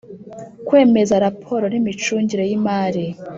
[0.67, 3.05] Kwemeza raporo n imicungire y imari